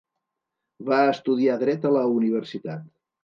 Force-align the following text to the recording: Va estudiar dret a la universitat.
Va 0.87 1.01
estudiar 1.09 1.59
dret 1.65 1.85
a 1.89 1.93
la 1.99 2.03
universitat. 2.17 2.89